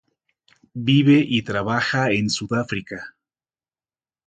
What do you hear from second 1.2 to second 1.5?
y